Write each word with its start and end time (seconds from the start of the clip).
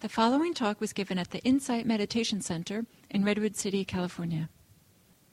The 0.00 0.08
following 0.08 0.54
talk 0.54 0.80
was 0.80 0.94
given 0.94 1.18
at 1.18 1.30
the 1.30 1.40
Insight 1.40 1.84
Meditation 1.84 2.40
Center 2.40 2.86
in 3.10 3.22
Redwood 3.22 3.54
City, 3.54 3.84
California. 3.84 4.48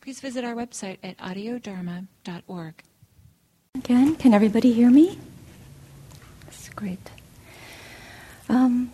Please 0.01 0.19
visit 0.19 0.43
our 0.43 0.55
website 0.55 0.97
at 1.01 1.17
audiodharma.org. 1.19 2.83
Again, 3.75 4.15
can 4.17 4.33
everybody 4.33 4.73
hear 4.73 4.89
me? 4.89 5.19
That's 6.43 6.67
great. 6.67 6.99
Um, 8.49 8.91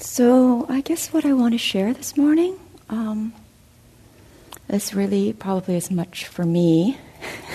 so, 0.00 0.66
I 0.68 0.80
guess 0.80 1.12
what 1.12 1.24
I 1.24 1.34
want 1.34 1.54
to 1.54 1.58
share 1.58 1.94
this 1.94 2.16
morning 2.16 2.58
um, 2.88 3.32
is 4.68 4.92
really 4.92 5.32
probably 5.32 5.76
as 5.76 5.88
much 5.88 6.26
for 6.26 6.44
me 6.44 6.98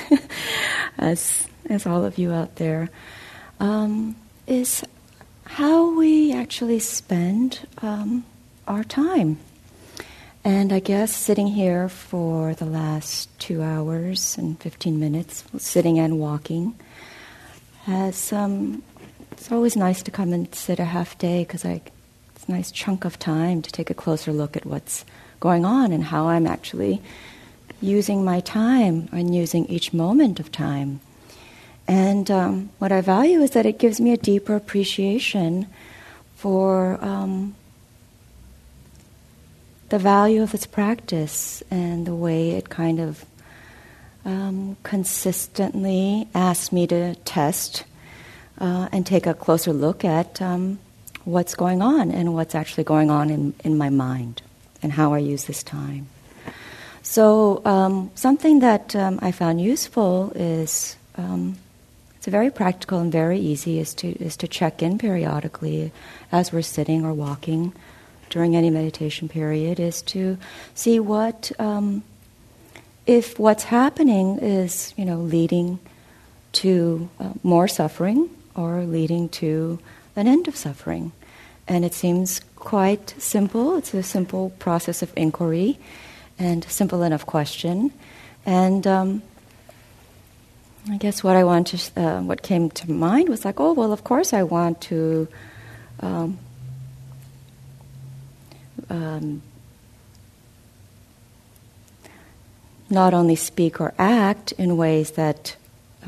as 0.97 1.49
as 1.70 1.86
all 1.86 2.05
of 2.05 2.17
you 2.17 2.31
out 2.31 2.55
there. 2.55 2.89
Um, 3.59 4.15
is 4.47 4.86
how 5.59 5.93
we 5.93 6.31
actually 6.31 6.79
spend 6.79 7.67
um, 7.81 8.23
our 8.65 8.81
time. 8.81 9.37
And 10.41 10.71
I 10.71 10.79
guess 10.79 11.13
sitting 11.13 11.47
here 11.47 11.89
for 11.89 12.54
the 12.54 12.63
last 12.63 13.27
two 13.39 13.61
hours 13.61 14.37
and 14.37 14.57
15 14.61 14.97
minutes, 14.97 15.43
sitting 15.57 16.00
and 16.00 16.17
walking, 16.17 16.75
has, 17.83 18.31
um, 18.31 18.83
it's 19.33 19.51
always 19.51 19.75
nice 19.75 20.01
to 20.03 20.11
come 20.11 20.31
and 20.31 20.55
sit 20.55 20.79
a 20.79 20.86
half 20.86 21.17
day 21.17 21.43
because 21.43 21.65
it's 21.65 22.47
a 22.47 22.51
nice 22.53 22.71
chunk 22.71 23.03
of 23.03 23.19
time 23.19 23.61
to 23.61 23.69
take 23.69 23.89
a 23.89 23.93
closer 23.93 24.31
look 24.31 24.55
at 24.55 24.65
what's 24.65 25.03
going 25.41 25.65
on 25.65 25.91
and 25.91 26.05
how 26.05 26.29
I'm 26.29 26.47
actually 26.47 27.01
using 27.81 28.23
my 28.23 28.39
time 28.39 29.09
and 29.11 29.36
using 29.36 29.65
each 29.65 29.91
moment 29.91 30.39
of 30.39 30.53
time. 30.53 31.01
And 31.89 32.30
um, 32.30 32.70
what 32.78 32.92
I 32.92 33.02
value 33.02 33.42
is 33.42 33.52
that 33.52 33.66
it 33.66 33.80
gives 33.80 34.00
me 34.00 34.14
a 34.14 34.17
deeper 34.17 34.56
appreciation 34.56 35.66
for 36.36 37.03
um, 37.03 37.56
the 39.89 39.98
value 39.98 40.44
of 40.44 40.53
its 40.53 40.67
practice 40.67 41.64
and 41.72 42.06
the 42.06 42.14
way 42.14 42.52
it 42.52 42.70
kind 42.70 43.00
of 43.00 43.26
um, 44.23 44.78
consistently 44.84 46.28
asks 46.36 46.72
me 46.72 46.86
to 46.86 47.16
test 47.26 47.86
uh, 48.59 48.88
and 48.92 49.03
take 49.03 49.26
a 49.26 49.34
closer 49.34 49.74
look 49.74 50.06
at 50.06 50.40
um, 50.44 50.78
what's 51.26 51.56
going 51.56 51.81
on 51.81 52.12
and 52.12 52.36
what's 52.36 52.53
actually 52.53 52.84
going 52.84 53.09
on 53.09 53.31
in, 53.31 53.56
in 53.64 53.80
my 53.80 53.90
mind 53.90 54.44
and 54.84 54.92
how 54.92 55.16
I 55.16 55.18
use 55.18 55.46
this 55.46 55.64
time. 55.64 56.08
So, 57.02 57.64
um, 57.66 58.12
something 58.14 58.59
that 58.59 58.96
um, 58.96 59.18
I 59.24 59.31
found 59.31 59.59
useful 59.59 60.31
is 60.36 60.96
it's 62.20 62.28
very 62.28 62.52
practical 62.52 63.00
and 63.00 63.12
very 63.12 63.39
easy 63.39 63.80
is 63.80 63.94
to 63.95 64.09
is 64.23 64.36
to 64.38 64.48
check 64.48 64.84
in 64.84 64.98
periodically 64.98 65.92
as 66.31 66.52
we're 66.52 66.62
sitting 66.62 67.06
or 67.06 67.14
walking 67.14 67.73
during 68.30 68.56
any 68.56 68.70
meditation 68.70 69.30
period 69.30 69.80
is 69.80 70.02
to 70.02 70.38
see 70.75 71.00
what 71.00 71.52
um, 71.59 72.03
if 73.08 73.40
what's 73.40 73.64
happening 73.64 74.38
is 74.40 74.94
you 74.97 75.06
know 75.06 75.17
leading 75.17 75.80
to 76.52 77.09
uh, 77.20 77.31
more 77.42 77.67
suffering 77.67 78.30
or 78.56 78.84
leading 78.84 79.30
to 79.30 79.80
an 80.16 80.28
end 80.28 80.47
of 80.47 80.56
suffering. 80.56 81.12
And 81.67 81.86
it 81.86 81.94
seems 81.94 82.42
quite 82.56 83.14
simple. 83.17 83.78
It's 83.78 83.94
a 83.94 84.03
simple 84.03 84.52
process 84.59 85.02
of 85.02 85.14
inquiry 85.16 85.80
and 86.38 86.64
simple 86.66 87.03
enough 87.03 87.25
question. 87.25 87.94
And 88.45 88.88
um, 88.88 89.22
I 90.88 90.97
guess 90.97 91.23
what 91.23 91.35
I 91.35 91.44
want 91.44 91.67
to, 91.67 92.02
uh, 92.02 92.22
what 92.22 92.41
came 92.41 92.69
to 92.72 92.91
mind 92.91 93.30
was 93.30 93.44
like, 93.44 93.59
oh 93.59 93.73
well, 93.73 93.91
of 93.91 94.03
course 94.03 94.33
I 94.33 94.44
want 94.44 94.81
to 94.81 95.27
um, 95.99 96.38
um, 98.89 99.41
not 102.89 103.13
only 103.13 103.35
speak 103.35 103.80
or 103.80 103.94
act 103.97 104.52
in 104.53 104.78
ways 104.78 105.12
that 105.12 105.56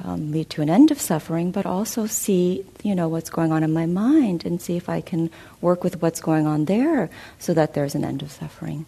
um, 0.04 0.32
lead 0.32 0.50
to 0.52 0.62
an 0.62 0.70
end 0.70 0.90
of 0.90 1.00
suffering, 1.00 1.52
but 1.52 1.66
also 1.66 2.06
see, 2.06 2.66
you 2.82 2.96
know, 2.96 3.08
what's 3.08 3.30
going 3.30 3.52
on 3.52 3.64
in 3.64 3.74
my 3.74 3.86
mind 3.86 4.46
and 4.46 4.62
see 4.62 4.78
if 4.78 4.88
I 4.90 5.02
can 5.02 5.30
work 5.60 5.84
with 5.84 6.02
what's 6.02 6.22
going 6.22 6.48
on 6.48 6.66
there 6.66 7.10
so 7.40 7.54
that 7.54 7.74
there's 7.74 7.94
an 7.94 8.06
end 8.06 8.22
of 8.22 8.32
suffering. 8.32 8.86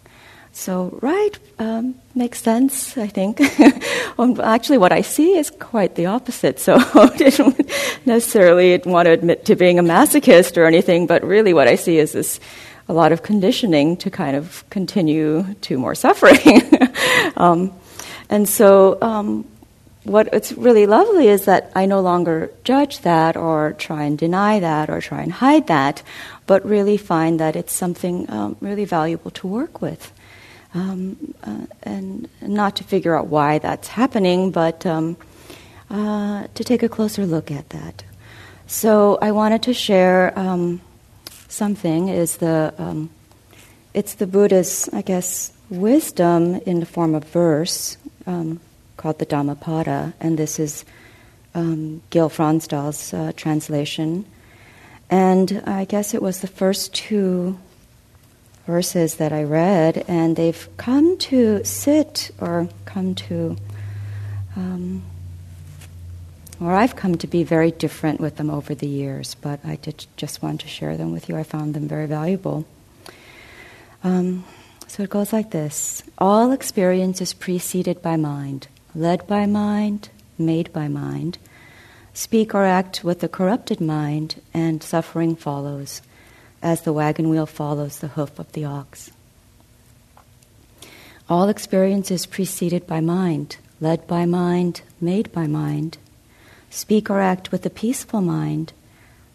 So, 0.56 0.96
right 1.02 1.36
um, 1.58 1.96
makes 2.14 2.40
sense, 2.40 2.96
I 2.96 3.08
think. 3.08 3.40
Um, 4.16 4.40
actually, 4.40 4.78
what 4.78 4.92
I 4.92 5.00
see 5.00 5.36
is 5.36 5.50
quite 5.50 5.96
the 5.96 6.06
opposite. 6.06 6.60
So, 6.60 6.76
I 6.94 7.12
didn't 7.16 7.68
necessarily 8.06 8.78
want 8.86 9.06
to 9.06 9.10
admit 9.10 9.44
to 9.46 9.56
being 9.56 9.80
a 9.80 9.82
masochist 9.82 10.56
or 10.56 10.66
anything, 10.66 11.08
but 11.08 11.24
really 11.24 11.52
what 11.52 11.66
I 11.66 11.74
see 11.74 11.98
is 11.98 12.12
this 12.12 12.38
a 12.88 12.92
lot 12.92 13.10
of 13.10 13.24
conditioning 13.24 13.96
to 13.96 14.10
kind 14.10 14.36
of 14.36 14.62
continue 14.70 15.54
to 15.62 15.78
more 15.78 15.96
suffering. 15.96 16.62
um, 17.36 17.72
and 18.30 18.48
so, 18.48 18.98
um, 19.02 19.44
what 20.04 20.28
it's 20.32 20.52
really 20.52 20.86
lovely 20.86 21.26
is 21.26 21.46
that 21.46 21.72
I 21.74 21.86
no 21.86 22.00
longer 22.00 22.52
judge 22.62 23.00
that 23.00 23.36
or 23.36 23.72
try 23.72 24.04
and 24.04 24.16
deny 24.16 24.60
that 24.60 24.90
or 24.90 25.00
try 25.00 25.22
and 25.22 25.32
hide 25.32 25.66
that, 25.66 26.04
but 26.46 26.64
really 26.64 26.98
find 26.98 27.40
that 27.40 27.56
it's 27.56 27.72
something 27.72 28.30
um, 28.30 28.56
really 28.60 28.84
valuable 28.84 29.32
to 29.32 29.48
work 29.48 29.82
with 29.82 30.12
um, 30.74 31.34
uh, 31.42 31.66
and 31.84 32.28
not 32.42 32.76
to 32.76 32.84
figure 32.84 33.16
out 33.16 33.28
why 33.28 33.58
that's 33.58 33.88
happening, 33.88 34.50
but 34.50 34.84
um, 34.84 35.16
uh, 35.90 36.46
to 36.54 36.64
take 36.64 36.82
a 36.82 36.88
closer 36.88 37.24
look 37.24 37.50
at 37.50 37.70
that. 37.70 38.04
So 38.66 39.18
I 39.22 39.30
wanted 39.32 39.62
to 39.62 39.74
share 39.74 40.36
um, 40.38 40.80
something. 41.48 42.08
Is 42.08 42.38
the 42.38 42.74
um, 42.78 43.10
it's 43.92 44.14
the 44.14 44.26
Buddha's, 44.26 44.88
I 44.92 45.02
guess, 45.02 45.52
wisdom 45.70 46.56
in 46.66 46.80
the 46.80 46.86
form 46.86 47.14
of 47.14 47.24
verse 47.24 47.96
um, 48.26 48.60
called 48.96 49.18
the 49.18 49.26
Dhammapada, 49.26 50.14
and 50.20 50.38
this 50.38 50.58
is 50.58 50.84
um, 51.54 52.02
Gil 52.10 52.28
Fronsdal's 52.28 53.14
uh, 53.14 53.32
translation. 53.36 54.24
And 55.10 55.62
I 55.66 55.84
guess 55.84 56.14
it 56.14 56.22
was 56.22 56.40
the 56.40 56.48
first 56.48 56.94
two 56.94 57.58
verses 58.66 59.16
that 59.16 59.32
I 59.32 59.42
read, 59.42 60.04
and 60.08 60.36
they've 60.36 60.68
come 60.76 61.18
to 61.18 61.62
sit 61.64 62.30
or 62.40 62.68
come 62.84 63.14
to, 63.14 63.56
um, 64.56 65.02
or 66.60 66.72
I've 66.72 66.96
come 66.96 67.16
to 67.18 67.26
be 67.26 67.44
very 67.44 67.70
different 67.70 68.20
with 68.20 68.36
them 68.36 68.50
over 68.50 68.74
the 68.74 68.86
years, 68.86 69.34
but 69.34 69.60
I 69.64 69.76
did 69.76 70.06
just 70.16 70.42
want 70.42 70.60
to 70.62 70.68
share 70.68 70.96
them 70.96 71.12
with 71.12 71.28
you. 71.28 71.36
I 71.36 71.42
found 71.42 71.74
them 71.74 71.88
very 71.88 72.06
valuable. 72.06 72.64
Um, 74.02 74.44
so 74.86 75.02
it 75.02 75.10
goes 75.10 75.32
like 75.32 75.50
this 75.50 76.02
All 76.18 76.52
experience 76.52 77.20
is 77.20 77.34
preceded 77.34 78.00
by 78.00 78.16
mind, 78.16 78.68
led 78.94 79.26
by 79.26 79.44
mind, 79.46 80.08
made 80.38 80.72
by 80.72 80.88
mind. 80.88 81.38
Speak 82.12 82.54
or 82.54 82.64
act 82.64 83.02
with 83.02 83.20
the 83.20 83.28
corrupted 83.28 83.80
mind, 83.80 84.40
and 84.54 84.82
suffering 84.82 85.34
follows 85.34 86.00
as 86.64 86.80
the 86.80 86.92
wagon 86.94 87.28
wheel 87.28 87.44
follows 87.44 87.98
the 87.98 88.08
hoof 88.08 88.38
of 88.38 88.50
the 88.52 88.64
ox. 88.64 89.10
All 91.28 91.50
experience 91.50 92.10
is 92.10 92.24
preceded 92.24 92.86
by 92.86 93.00
mind, 93.00 93.58
led 93.80 94.06
by 94.06 94.24
mind, 94.24 94.80
made 94.98 95.30
by 95.30 95.46
mind. 95.46 95.98
Speak 96.70 97.10
or 97.10 97.20
act 97.20 97.52
with 97.52 97.66
a 97.66 97.70
peaceful 97.70 98.22
mind, 98.22 98.72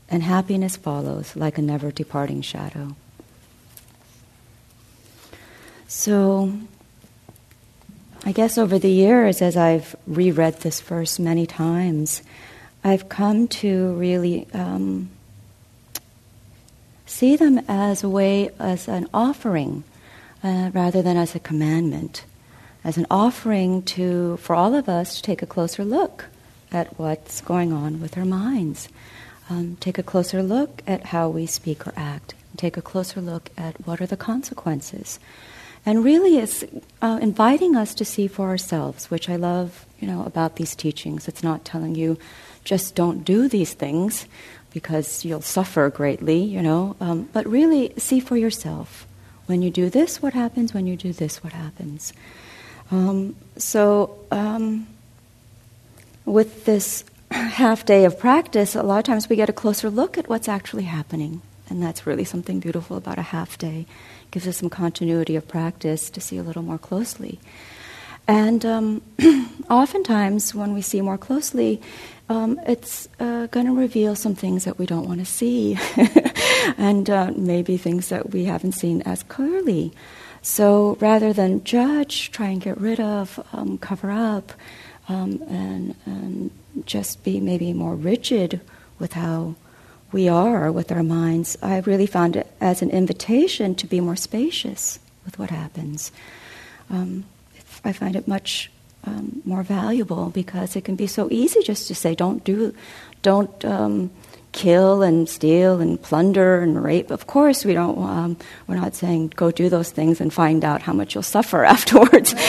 and 0.10 0.24
happiness 0.24 0.76
follows 0.76 1.36
like 1.36 1.60
a 1.60 1.62
never 1.62 1.92
departing 1.92 2.42
shadow. 2.42 2.96
So, 5.88 6.54
I 8.26 8.32
guess 8.32 8.58
over 8.58 8.80
the 8.80 8.92
years, 8.92 9.42
as 9.42 9.56
I've 9.56 9.96
reread 10.08 10.62
this 10.62 10.82
verse 10.82 11.20
many 11.20 11.46
times, 11.46 12.24
I've 12.84 13.08
come 13.08 13.48
to 13.48 13.94
really 13.94 14.48
um, 14.54 15.10
see 17.10 17.36
them 17.36 17.60
as 17.68 18.04
a 18.04 18.10
way, 18.10 18.50
as 18.60 18.88
an 18.88 19.08
offering, 19.14 19.84
uh, 20.44 20.70
rather 20.74 21.02
than 21.02 21.18
as 21.18 21.36
a 21.36 21.40
commandment, 21.40 22.24
as 22.84 22.98
an 22.98 23.06
offering 23.10 23.82
to 23.84 24.38
for 24.38 24.56
all 24.56 24.76
of 24.76 24.88
us 24.88 25.18
to 25.18 25.22
take 25.24 25.42
a 25.42 25.48
closer 25.48 25.84
look 25.84 26.26
at 26.72 26.98
what's 27.00 27.42
going 27.42 27.74
on 27.74 28.00
with 28.00 28.18
our 28.18 28.26
minds, 28.26 28.90
um, 29.50 29.76
take 29.80 29.98
a 29.98 30.04
closer 30.04 30.44
look 30.44 30.82
at 30.86 31.08
how 31.08 31.28
we 31.28 31.46
speak 31.46 31.88
or 31.88 31.94
act, 31.98 32.36
take 32.56 32.78
a 32.78 32.82
closer 32.82 33.20
look 33.20 33.50
at 33.58 33.86
what 33.86 34.00
are 34.00 34.06
the 34.06 34.16
consequences. 34.16 35.20
And 35.86 36.04
really, 36.04 36.38
it's 36.38 36.64
uh, 37.02 37.20
inviting 37.22 37.76
us 37.76 37.96
to 37.96 38.06
see 38.06 38.28
for 38.28 38.50
ourselves, 38.50 39.10
which 39.10 39.30
I 39.30 39.38
love, 39.38 39.86
you 40.00 40.08
know, 40.08 40.24
about 40.26 40.58
these 40.58 40.76
teachings. 40.76 41.28
It's 41.28 41.42
not 41.42 41.66
telling 41.66 41.96
you, 41.96 42.18
just 42.64 42.96
don't 42.96 43.24
do 43.24 43.48
these 43.48 43.74
things, 43.74 44.28
because 44.74 45.26
you'll 45.26 45.42
suffer 45.42 45.90
greatly, 45.90 46.40
you 46.40 46.62
know. 46.62 46.96
Um, 47.00 47.30
but 47.34 47.48
really, 47.48 47.94
see 47.98 48.20
for 48.20 48.38
yourself. 48.38 49.06
When 49.48 49.62
you 49.62 49.72
do 49.72 49.90
this, 49.90 50.22
what 50.22 50.34
happens? 50.34 50.74
When 50.74 50.86
you 50.86 50.96
do 50.96 51.12
this, 51.12 51.44
what 51.44 51.54
happens? 51.54 52.14
Um, 52.92 53.36
so, 53.58 54.18
um, 54.32 54.88
with 56.26 56.66
this 56.66 57.04
half 57.32 57.86
day 57.86 58.06
of 58.06 58.20
practice, 58.20 58.76
a 58.76 58.84
lot 58.84 59.00
of 59.00 59.06
times 59.06 59.28
we 59.28 59.36
get 59.36 59.50
a 59.50 59.54
closer 59.54 59.90
look 59.90 60.18
at 60.18 60.30
what's 60.30 60.48
actually 60.48 60.84
happening. 60.84 61.42
And 61.70 61.82
that's 61.82 62.08
really 62.08 62.24
something 62.24 62.60
beautiful 62.60 62.98
about 62.98 63.20
a 63.20 63.24
half 63.24 63.58
day. 63.58 63.86
It 64.24 64.32
gives 64.32 64.48
us 64.48 64.58
some 64.58 64.70
continuity 64.70 65.36
of 65.36 65.48
practice 65.48 66.10
to 66.12 66.22
see 66.22 66.38
a 66.38 66.44
little 66.44 66.64
more 66.64 66.80
closely. 66.80 67.40
And 68.28 68.66
um, 68.66 69.02
oftentimes, 69.70 70.54
when 70.54 70.74
we 70.74 70.82
see 70.82 71.02
more 71.02 71.18
closely, 71.18 71.82
um, 72.30 72.60
it's 72.66 73.10
uh, 73.20 73.48
going 73.48 73.66
to 73.66 73.74
reveal 73.74 74.16
some 74.16 74.36
things 74.36 74.64
that 74.66 74.78
we 74.78 74.86
don't 74.86 75.08
want 75.08 75.20
to 75.20 75.26
see, 75.26 75.78
and 76.78 77.10
uh, 77.10 77.32
maybe 77.36 77.76
things 77.76 78.10
that 78.10 78.32
we 78.32 78.46
haven't 78.46 78.74
seen 78.74 79.02
as 79.02 79.24
clearly. 79.24 79.92
So 80.42 80.96
rather 81.02 81.34
than 81.34 81.64
judge, 81.64 82.32
try 82.32 82.48
and 82.48 82.62
get 82.62 82.80
rid 82.80 83.00
of, 83.00 83.46
um, 83.52 83.78
cover 83.80 84.12
up, 84.12 84.54
um, 85.10 85.44
and, 85.50 85.96
and 86.06 86.52
just 86.86 87.24
be 87.24 87.40
maybe 87.40 87.74
more 87.74 87.96
rigid 87.96 88.62
with 89.00 89.14
how 89.14 89.56
we 90.12 90.28
are 90.28 90.72
with 90.72 90.92
our 90.92 91.04
minds, 91.04 91.58
I 91.62 91.80
really 91.80 92.06
found 92.06 92.36
it 92.36 92.52
as 92.62 92.82
an 92.82 92.90
invitation 92.90 93.76
to 93.76 93.88
be 93.88 94.00
more 94.00 94.16
spacious 94.16 95.00
with 95.26 95.38
what 95.38 95.50
happens. 95.50 96.12
Um, 96.90 97.26
I 97.84 97.94
find 97.94 98.16
it 98.16 98.28
much 98.28 98.72
um, 99.06 99.42
more 99.46 99.64
valuable 99.64 100.30
because 100.30 100.76
it 100.76 100.84
can 100.84 100.96
be 100.96 101.08
so 101.08 101.28
easy 101.32 101.62
just 101.64 101.88
to 101.88 101.96
say, 101.96 102.16
"Don't 102.16 102.44
do, 102.44 102.74
don't 103.22 103.64
um, 103.66 104.12
kill 104.52 105.02
and 105.02 105.28
steal 105.30 105.80
and 105.80 106.02
plunder 106.02 106.62
and 106.62 106.84
rape." 106.84 107.12
Of 107.12 107.28
course, 107.28 107.66
we 107.66 107.74
don't. 107.74 107.98
Um, 107.98 108.38
we're 108.68 108.76
not 108.76 108.96
saying 108.96 109.34
go 109.36 109.52
do 109.52 109.70
those 109.70 109.92
things 109.92 110.22
and 110.22 110.34
find 110.34 110.66
out 110.66 110.82
how 110.82 110.94
much 110.94 111.16
you'll 111.16 111.24
suffer 111.24 111.64
afterwards. 111.76 112.36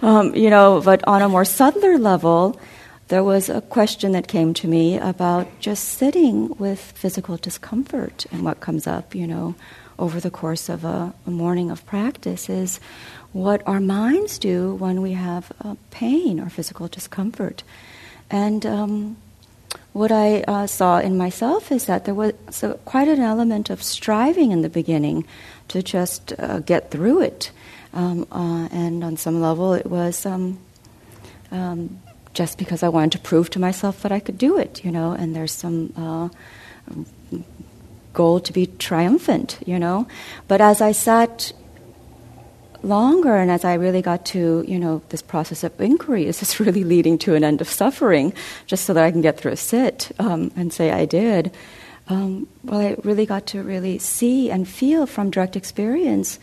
Um, 0.00 0.34
you 0.36 0.48
know, 0.48 0.80
but 0.84 1.02
on 1.08 1.22
a 1.22 1.28
more 1.28 1.44
subtler 1.44 1.98
level 1.98 2.60
there 3.08 3.24
was 3.24 3.48
a 3.48 3.62
question 3.62 4.12
that 4.12 4.28
came 4.28 4.52
to 4.54 4.68
me 4.68 4.98
about 4.98 5.48
just 5.60 5.84
sitting 5.84 6.54
with 6.58 6.78
physical 6.78 7.38
discomfort 7.38 8.26
and 8.30 8.44
what 8.44 8.60
comes 8.60 8.86
up, 8.86 9.14
you 9.14 9.26
know, 9.26 9.54
over 9.98 10.20
the 10.20 10.30
course 10.30 10.68
of 10.68 10.84
a, 10.84 11.12
a 11.26 11.30
morning 11.30 11.70
of 11.70 11.84
practice 11.86 12.48
is 12.48 12.80
what 13.32 13.66
our 13.66 13.80
minds 13.80 14.38
do 14.38 14.74
when 14.74 15.02
we 15.02 15.12
have 15.12 15.52
uh, 15.64 15.74
pain 15.90 16.40
or 16.40 16.48
physical 16.48 16.88
discomfort. 16.88 17.62
And 18.30 18.64
um, 18.64 19.16
what 19.92 20.12
I 20.12 20.42
uh, 20.42 20.66
saw 20.66 20.98
in 20.98 21.16
myself 21.16 21.72
is 21.72 21.86
that 21.86 22.04
there 22.04 22.14
was 22.14 22.62
a, 22.62 22.74
quite 22.84 23.08
an 23.08 23.20
element 23.20 23.70
of 23.70 23.82
striving 23.82 24.52
in 24.52 24.62
the 24.62 24.68
beginning 24.68 25.26
to 25.68 25.82
just 25.82 26.32
uh, 26.38 26.60
get 26.60 26.90
through 26.90 27.22
it. 27.22 27.50
Um, 27.92 28.26
uh, 28.30 28.68
and 28.70 29.02
on 29.02 29.16
some 29.16 29.40
level, 29.40 29.72
it 29.74 29.86
was 29.86 30.26
um, 30.26 30.58
um 31.50 32.00
just 32.34 32.58
because 32.58 32.84
I 32.84 32.88
wanted 32.88 33.12
to 33.12 33.18
prove 33.18 33.50
to 33.50 33.58
myself 33.58 34.02
that 34.02 34.12
I 34.12 34.20
could 34.20 34.38
do 34.38 34.58
it, 34.58 34.84
you 34.84 34.92
know, 34.92 35.10
and 35.10 35.34
there's 35.34 35.50
some 35.50 35.92
uh, 35.96 36.28
goal 38.12 38.40
to 38.40 38.52
be 38.52 38.66
triumphant, 38.66 39.58
you 39.66 39.78
know. 39.78 40.06
But 40.46 40.60
as 40.60 40.80
I 40.80 40.92
sat 40.92 41.52
longer 42.82 43.36
and 43.36 43.50
as 43.50 43.64
I 43.64 43.74
really 43.74 44.02
got 44.02 44.24
to, 44.26 44.64
you 44.66 44.78
know, 44.78 45.02
this 45.08 45.22
process 45.22 45.64
of 45.64 45.80
inquiry, 45.80 46.26
is 46.26 46.40
this 46.40 46.60
really 46.64 46.84
leading 46.84 47.18
to 47.18 47.34
an 47.34 47.44
end 47.44 47.60
of 47.60 47.68
suffering, 47.68 48.32
just 48.66 48.84
so 48.84 48.94
that 48.94 49.04
I 49.04 49.10
can 49.10 49.20
get 49.20 49.38
through 49.38 49.52
a 49.52 49.56
sit 49.56 50.10
um, 50.18 50.50
and 50.56 50.72
say 50.72 50.90
I 50.90 51.04
did? 51.04 51.52
Um, 52.08 52.48
well, 52.64 52.80
I 52.80 52.96
really 53.04 53.26
got 53.26 53.46
to 53.48 53.62
really 53.62 53.98
see 53.98 54.50
and 54.50 54.66
feel 54.66 55.06
from 55.06 55.30
direct 55.30 55.56
experience 55.56 56.38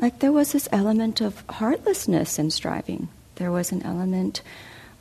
like 0.00 0.20
there 0.20 0.32
was 0.32 0.52
this 0.52 0.68
element 0.72 1.20
of 1.20 1.46
heartlessness 1.48 2.38
in 2.38 2.50
striving. 2.50 3.08
There 3.36 3.52
was 3.52 3.70
an 3.70 3.82
element 3.82 4.42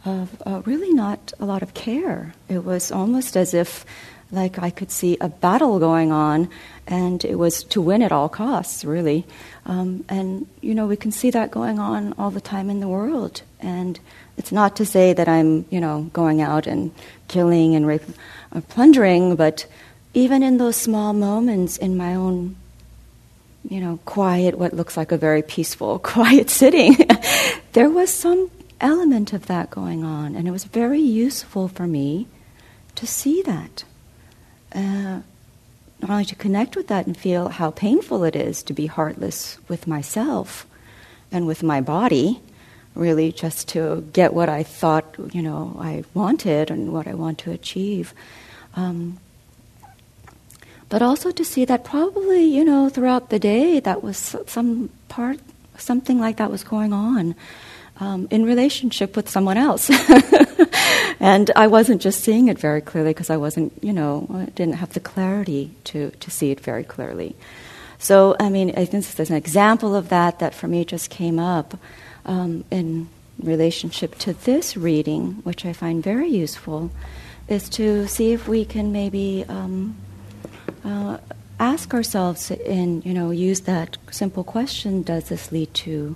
of 0.06 0.42
uh, 0.46 0.62
really 0.66 0.94
not 0.94 1.34
a 1.40 1.46
lot 1.46 1.62
of 1.62 1.74
care. 1.74 2.34
It 2.48 2.64
was 2.64 2.92
almost 2.92 3.38
as 3.38 3.54
if, 3.54 3.86
like, 4.32 4.60
I 4.60 4.70
could 4.70 4.92
see 4.92 5.18
a 5.20 5.30
battle 5.30 5.80
going 5.80 6.12
on, 6.12 6.50
and 6.88 7.24
it 7.26 7.36
was 7.36 7.64
to 7.66 7.82
win 7.82 8.02
at 8.02 8.12
all 8.12 8.30
costs, 8.30 8.86
really. 8.86 9.26
Um, 9.66 10.06
and, 10.10 10.48
you 10.62 10.76
know, 10.76 10.88
we 10.88 10.98
can 10.98 11.12
see 11.12 11.32
that 11.32 11.52
going 11.52 11.80
on 11.80 12.14
all 12.18 12.32
the 12.32 12.42
time 12.42 12.70
in 12.70 12.80
the 12.80 12.88
world. 12.88 13.42
And 13.60 14.00
it's 14.38 14.52
not 14.52 14.76
to 14.78 14.86
say 14.86 15.14
that 15.14 15.28
I'm, 15.28 15.66
you 15.70 15.80
know, 15.80 16.10
going 16.14 16.42
out 16.42 16.68
and 16.68 16.92
killing 17.28 17.76
and 17.76 17.86
raping 17.86 18.16
or 18.54 18.62
plundering, 18.62 19.36
but 19.36 19.66
even 20.14 20.44
in 20.44 20.58
those 20.58 20.76
small 20.76 21.14
moments 21.14 21.78
in 21.78 21.98
my 21.98 22.16
own 22.16 22.56
you 23.68 23.80
know, 23.80 24.00
quiet, 24.06 24.58
what 24.58 24.74
looks 24.74 24.96
like 24.96 25.12
a 25.12 25.18
very 25.18 25.42
peaceful, 25.42 26.00
quiet 26.16 26.50
sitting, 26.50 26.96
there 27.74 27.90
was 27.90 28.12
some 28.12 28.50
element 28.82 29.34
of 29.34 29.48
that 29.48 29.70
going 29.70 30.04
on. 30.04 30.36
And 30.36 30.48
it 30.48 30.52
was 30.52 30.64
very 30.64 31.02
useful 31.02 31.68
for 31.68 31.88
me 31.88 32.28
to 32.96 33.06
see 33.06 33.42
that. 33.44 33.84
Uh, 34.74 35.22
not 36.02 36.10
only 36.10 36.26
to 36.26 36.36
connect 36.36 36.76
with 36.76 36.88
that 36.88 37.08
and 37.08 37.18
feel 37.18 37.50
how 37.50 37.72
painful 37.72 38.24
it 38.24 38.36
is 38.36 38.64
to 38.64 38.74
be 38.74 38.86
heartless 38.86 39.58
with 39.68 39.88
myself 39.88 40.66
and 41.32 41.46
with 41.46 41.62
my 41.62 41.82
body, 41.82 42.40
really 42.96 43.32
just 43.32 43.68
to 43.70 44.02
get 44.14 44.34
what 44.34 44.50
I 44.50 44.64
thought, 44.64 45.16
you 45.32 45.42
know, 45.42 45.76
I 45.80 46.04
wanted 46.14 46.72
and 46.72 46.94
what 46.94 47.08
I 47.08 47.14
want 47.14 47.38
to 47.40 47.52
achieve. 47.52 48.14
Um, 48.76 49.20
but 50.88 51.02
also 51.02 51.32
to 51.32 51.46
see 51.46 51.66
that 51.66 51.84
probably, 51.84 52.44
you 52.46 52.66
know, 52.66 52.90
throughout 52.90 53.30
the 53.30 53.40
day, 53.40 53.80
that 53.80 54.02
was 54.02 54.36
some 54.48 54.90
part, 55.08 55.40
something 55.78 56.20
like 56.20 56.38
that 56.38 56.50
was 56.50 56.64
going 56.64 56.94
on 56.94 57.36
um, 58.00 58.28
in 58.32 58.44
relationship 58.44 59.16
with 59.16 59.30
someone 59.30 59.58
else. 59.58 59.90
and 61.20 61.52
I 61.56 61.68
wasn't 61.68 62.02
just 62.02 62.22
seeing 62.22 62.48
it 62.48 62.58
very 62.58 62.82
clearly 62.82 63.12
because 63.12 63.30
I 63.30 63.38
wasn't, 63.38 63.74
you 63.84 63.92
know, 63.92 64.28
I 64.34 64.46
didn't 64.46 64.76
have 64.76 64.94
the 64.94 65.00
clarity 65.00 65.72
to, 65.86 66.12
to 66.12 66.32
see 66.32 66.52
it 66.52 66.62
very 66.62 66.84
clearly. 66.84 67.36
So, 67.98 68.38
I 68.40 68.50
mean, 68.50 68.74
I 68.78 68.86
think 68.86 69.06
there's 69.06 69.30
an 69.30 69.36
example 69.36 69.96
of 69.96 70.08
that 70.10 70.40
that 70.40 70.56
for 70.56 70.68
me 70.68 70.86
just 70.86 71.10
came 71.10 71.38
up 71.38 71.78
um, 72.26 72.64
in 72.72 73.10
relationship 73.44 74.18
to 74.20 74.34
this 74.34 74.78
reading, 74.78 75.42
which 75.44 75.66
I 75.66 75.74
find 75.74 76.02
very 76.02 76.30
useful, 76.30 76.92
is 77.50 77.68
to 77.70 78.08
see 78.08 78.32
if 78.32 78.48
we 78.48 78.64
can 78.64 78.94
maybe 78.94 79.44
um, 79.50 79.98
uh, 80.86 81.18
ask 81.60 81.94
ourselves 81.94 82.52
and, 82.52 83.06
you 83.06 83.14
know, 83.14 83.32
use 83.32 83.62
that 83.62 83.98
simple 84.12 84.46
question 84.46 85.02
does 85.02 85.28
this 85.28 85.52
lead 85.52 85.74
to 85.74 86.16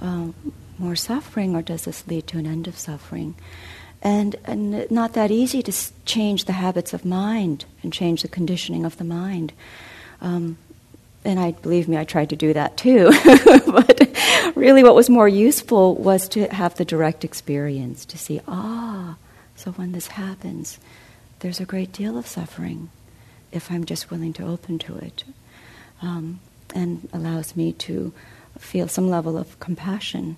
um, 0.00 0.34
more 0.78 0.96
suffering 0.96 1.54
or 1.54 1.60
does 1.60 1.84
this 1.84 2.06
lead 2.06 2.26
to 2.28 2.38
an 2.38 2.46
end 2.46 2.66
of 2.66 2.78
suffering? 2.78 3.34
And, 4.02 4.36
and 4.44 4.90
not 4.90 5.12
that 5.12 5.30
easy 5.30 5.62
to 5.62 5.72
change 6.06 6.46
the 6.46 6.52
habits 6.52 6.94
of 6.94 7.04
mind 7.04 7.66
and 7.82 7.92
change 7.92 8.22
the 8.22 8.28
conditioning 8.28 8.84
of 8.84 8.96
the 8.96 9.04
mind. 9.04 9.52
Um, 10.22 10.56
and 11.22 11.38
I 11.38 11.52
believe 11.52 11.86
me, 11.86 11.98
I 11.98 12.04
tried 12.04 12.30
to 12.30 12.36
do 12.36 12.54
that 12.54 12.78
too. 12.78 13.10
but 13.66 14.10
really, 14.54 14.82
what 14.82 14.94
was 14.94 15.10
more 15.10 15.28
useful 15.28 15.96
was 15.96 16.28
to 16.30 16.46
have 16.48 16.76
the 16.76 16.84
direct 16.84 17.24
experience 17.24 18.06
to 18.06 18.16
see, 18.16 18.40
ah, 18.48 19.16
so 19.54 19.72
when 19.72 19.92
this 19.92 20.06
happens, 20.06 20.78
there's 21.40 21.60
a 21.60 21.66
great 21.66 21.92
deal 21.92 22.16
of 22.16 22.26
suffering 22.26 22.90
if 23.52 23.70
I'm 23.70 23.84
just 23.84 24.10
willing 24.10 24.32
to 24.34 24.46
open 24.46 24.78
to 24.80 24.96
it. 24.96 25.24
Um, 26.00 26.40
and 26.74 27.08
allows 27.12 27.56
me 27.56 27.72
to 27.72 28.12
feel 28.58 28.88
some 28.88 29.10
level 29.10 29.36
of 29.36 29.58
compassion 29.60 30.36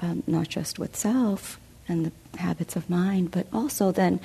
um, 0.00 0.22
not 0.26 0.48
just 0.48 0.78
with 0.78 0.96
self 0.96 1.58
and 1.88 2.06
the 2.06 2.38
habits 2.38 2.76
of 2.76 2.88
mind, 2.88 3.30
but 3.30 3.46
also 3.52 3.92
then 3.92 4.20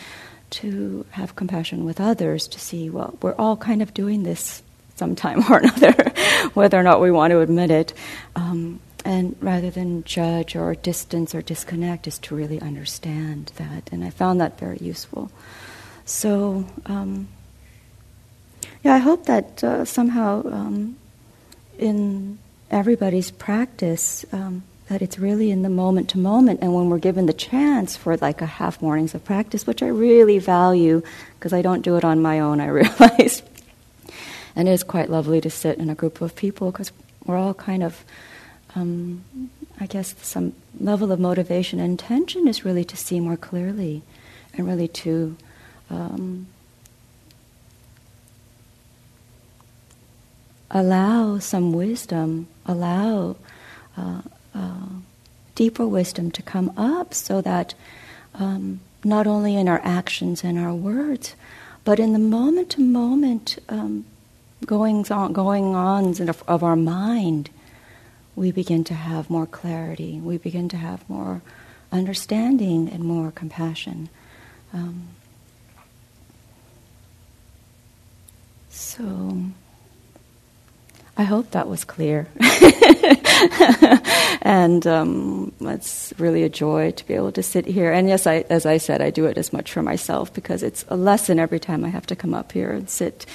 to 0.50 1.06
have 1.12 1.36
compassion 1.36 1.84
with 1.86 2.00
others 2.00 2.48
to 2.48 2.60
see, 2.60 2.90
well, 2.90 3.18
we're 3.22 3.36
all 3.36 3.58
kind 3.58 3.82
of 3.82 3.94
doing 3.94 4.24
this 4.24 4.64
sometime 4.96 5.44
or 5.52 5.58
another, 5.58 6.12
whether 6.54 6.80
or 6.80 6.84
not 6.84 7.02
we 7.02 7.12
want 7.12 7.32
to 7.32 7.42
admit 7.42 7.72
it. 7.72 7.94
Um, 8.36 8.80
and 9.06 9.36
rather 9.40 9.70
than 9.70 10.04
judge 10.04 10.56
or 10.56 10.76
distance 10.76 11.34
or 11.34 11.42
disconnect, 11.42 12.08
is 12.08 12.20
to 12.20 12.36
really 12.36 12.60
understand 12.60 13.52
that. 13.56 13.90
And 13.92 14.04
I 14.04 14.10
found 14.10 14.42
that 14.42 14.60
very 14.60 14.78
useful. 14.80 15.32
So, 16.04 16.66
um, 16.86 17.28
yeah, 18.84 18.96
I 18.96 18.98
hope 18.98 19.26
that 19.26 19.64
uh, 19.64 19.86
somehow 19.86 20.46
um, 20.52 20.98
in 21.78 22.38
everybody's 22.70 23.32
practice, 23.32 24.26
um, 24.34 24.64
that 24.90 25.02
it's 25.02 25.20
really 25.20 25.52
in 25.52 25.64
the 25.64 25.70
moment 25.70 26.10
to 26.10 26.18
moment 26.18 26.60
and 26.62 26.74
when 26.74 26.90
we're 26.90 26.98
given 26.98 27.26
the 27.26 27.34
chance 27.34 27.98
for 27.98 28.16
like 28.18 28.42
a 28.42 28.46
half 28.46 28.82
mornings 28.82 29.14
of 29.14 29.24
practice 29.24 29.68
which 29.68 29.84
i 29.84 29.88
really 29.88 30.40
value 30.40 31.02
because 31.36 31.54
i 31.54 31.62
don't 31.62 31.82
do 31.82 31.98
it 31.98 32.06
on 32.06 32.22
my 32.22 32.40
own 32.40 32.60
i 32.60 32.68
realize. 32.68 33.44
And 34.56 34.68
it 34.68 34.72
is 34.72 34.84
quite 34.84 35.10
lovely 35.10 35.40
to 35.42 35.52
sit 35.52 35.78
in 35.78 35.90
a 35.90 35.96
group 35.96 36.20
of 36.20 36.36
people 36.36 36.72
because 36.72 36.92
we're 37.26 37.38
all 37.38 37.54
kind 37.54 37.84
of 37.84 38.04
um, 38.76 39.24
i 39.80 39.86
guess 39.86 40.16
some 40.22 40.54
level 40.80 41.12
of 41.12 41.20
motivation 41.20 41.80
and 41.80 41.92
intention 41.92 42.48
is 42.48 42.66
really 42.66 42.86
to 42.86 42.98
see 42.98 43.20
more 43.20 43.38
clearly 43.38 44.02
and 44.54 44.66
really 44.66 44.88
to 44.88 45.36
um, 45.90 46.48
allow 50.72 51.40
some 51.40 51.74
wisdom 51.74 52.48
allow 52.66 53.36
uh, 53.96 54.22
uh, 54.54 54.88
deeper 55.56 55.88
wisdom 55.88 56.32
to 56.32 56.42
come 56.42 56.72
up 56.78 57.14
so 57.14 57.42
that 57.42 57.74
um, 58.36 58.80
not 59.04 59.28
only 59.28 59.56
in 59.56 59.68
our 59.68 59.82
actions 59.84 60.44
and 60.44 60.58
our 60.60 60.74
words, 60.74 61.36
But 61.88 62.02
in 62.02 62.12
the 62.12 62.20
moment 62.20 62.72
to 62.72 62.82
moment 62.82 63.60
um, 63.70 64.04
goings 64.66 65.10
on, 65.10 65.32
going 65.32 65.74
ons 65.74 66.20
of 66.20 66.62
our 66.62 66.76
mind, 66.76 67.50
we 68.36 68.52
begin 68.52 68.84
to 68.84 68.94
have 68.94 69.30
more 69.30 69.46
clarity. 69.46 70.20
We 70.20 70.38
begin 70.38 70.68
to 70.68 70.76
have 70.76 71.10
more 71.10 71.42
understanding 71.90 72.90
and 72.90 73.06
more 73.06 73.32
compassion. 73.32 74.10
Um, 74.74 75.08
so, 78.70 79.44
I 81.18 81.24
hope 81.24 81.52
that 81.52 81.68
was 81.68 81.84
clear. 81.84 82.28
and 84.44 84.86
um, 84.86 85.52
it's 85.62 86.14
really 86.20 86.44
a 86.44 86.50
joy 86.50 86.92
to 86.92 87.08
be 87.08 87.16
able 87.16 87.32
to 87.32 87.42
sit 87.42 87.66
here. 87.66 87.92
And 87.92 88.08
yes, 88.08 88.28
I, 88.28 88.46
as 88.50 88.68
I 88.68 88.78
said, 88.78 89.02
I 89.02 89.10
do 89.10 89.26
it 89.26 89.36
as 89.36 89.52
much 89.52 89.72
for 89.72 89.82
myself 89.82 90.32
because 90.32 90.62
it's 90.62 90.86
a 90.90 90.96
lesson 90.96 91.40
every 91.40 91.60
time 91.60 91.84
I 91.84 91.90
have 91.90 92.06
to 92.08 92.16
come 92.16 92.36
up 92.36 92.52
here 92.52 92.72
and 92.72 92.88
sit 92.88 93.26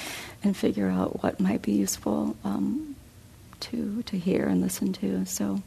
and 0.43 0.55
figure 0.55 0.89
out 0.89 1.23
what 1.23 1.41
might 1.41 1.61
be 1.61 1.73
useful 1.73 2.37
um, 2.45 2.95
to 3.61 4.01
to 4.03 4.17
hear 4.17 4.47
and 4.47 4.61
listen 4.61 4.93
to. 4.93 5.25
So. 5.25 5.61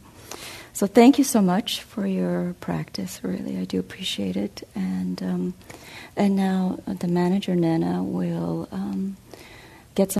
So 0.72 0.86
thank 0.86 1.16
you 1.16 1.24
so 1.24 1.40
much 1.40 1.80
for 1.80 2.06
your 2.06 2.54
practice. 2.60 3.24
Really, 3.24 3.56
I 3.56 3.64
do 3.64 3.80
appreciate 3.80 4.36
it. 4.36 4.62
And 4.74 5.22
um, 5.22 5.54
and 6.18 6.36
now 6.36 6.80
the 6.86 7.08
manager 7.08 7.54
Nana 7.54 8.02
will 8.02 8.68
um, 8.70 9.16